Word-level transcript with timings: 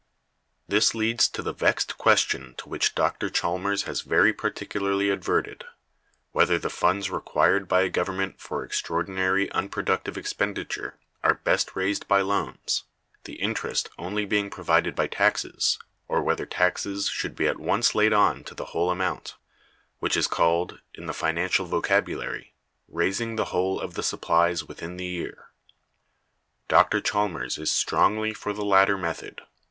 This 0.67 0.95
leads 0.95 1.29
to 1.29 1.43
the 1.43 1.53
vexed 1.53 1.95
question 1.95 2.55
to 2.57 2.67
which 2.67 2.95
Dr. 2.95 3.29
Chalmers 3.29 3.83
has 3.83 4.01
very 4.01 4.33
particularly 4.33 5.11
adverted: 5.11 5.63
whether 6.31 6.57
the 6.57 6.71
funds 6.71 7.11
required 7.11 7.67
by 7.67 7.81
a 7.81 7.89
government 7.89 8.39
for 8.41 8.63
extraordinary 8.65 9.47
unproductive 9.51 10.17
expenditure 10.17 10.97
are 11.23 11.35
best 11.35 11.75
raised 11.75 12.07
by 12.07 12.21
loans, 12.21 12.85
the 13.25 13.35
interest 13.39 13.89
only 13.99 14.25
being 14.25 14.49
provided 14.49 14.95
by 14.95 15.05
taxes, 15.05 15.77
or 16.07 16.23
whether 16.23 16.47
taxes 16.47 17.07
should 17.07 17.35
be 17.35 17.47
at 17.47 17.59
once 17.59 17.93
laid 17.93 18.11
on 18.11 18.43
to 18.45 18.55
the 18.55 18.65
whole 18.73 18.89
amount; 18.89 19.35
which 19.99 20.17
is 20.17 20.25
called, 20.25 20.79
in 20.95 21.05
the 21.05 21.13
financial 21.13 21.67
vocabulary, 21.67 22.55
raising 22.87 23.35
the 23.35 23.45
whole 23.53 23.79
of 23.79 23.93
the 23.93 24.01
supplies 24.01 24.63
within 24.63 24.97
the 24.97 25.05
year. 25.05 25.49
Dr. 26.67 27.01
Chalmers 27.01 27.59
is 27.59 27.69
strongly 27.69 28.33
for 28.33 28.51
the 28.51 28.65
latter 28.65 28.97
method. 28.97 29.41